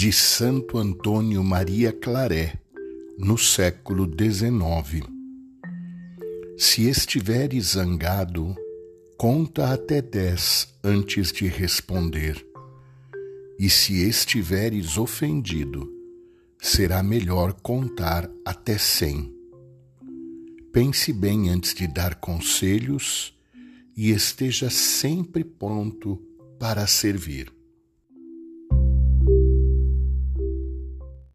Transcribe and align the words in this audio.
de 0.00 0.10
Santo 0.10 0.78
Antônio 0.78 1.44
Maria 1.44 1.92
Claré, 1.92 2.58
no 3.18 3.36
século 3.36 4.06
XIX. 4.06 5.06
Se 6.56 6.88
estiveres 6.88 7.72
zangado, 7.72 8.56
conta 9.18 9.70
até 9.70 10.00
dez 10.00 10.72
antes 10.82 11.30
de 11.30 11.46
responder. 11.48 12.42
E 13.58 13.68
se 13.68 14.02
estiveres 14.08 14.96
ofendido, 14.96 15.86
será 16.58 17.02
melhor 17.02 17.52
contar 17.60 18.26
até 18.42 18.78
cem. 18.78 19.30
Pense 20.72 21.12
bem 21.12 21.50
antes 21.50 21.74
de 21.74 21.86
dar 21.86 22.14
conselhos 22.14 23.38
e 23.94 24.12
esteja 24.12 24.70
sempre 24.70 25.44
pronto 25.44 26.16
para 26.58 26.86
servir. 26.86 27.59